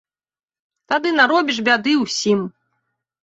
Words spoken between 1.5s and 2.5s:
бяды ўсім.